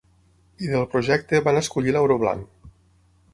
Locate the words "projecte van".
0.93-1.61